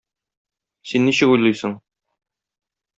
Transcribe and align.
Син 0.93 1.07
ничек 1.11 1.37
уйлыйсың? 1.37 1.79